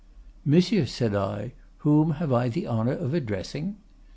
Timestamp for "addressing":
3.13-3.75